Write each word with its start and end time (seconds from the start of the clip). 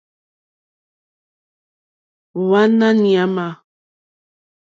Hwánáá 2.39 2.91
ɲàmà. 3.01 3.45